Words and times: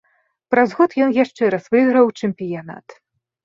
Праз 0.53 0.73
год 0.79 0.95
ён 1.05 1.11
яшчэ 1.19 1.51
раз 1.57 1.69
выйграў 1.77 2.13
чэмпіянат. 2.19 2.87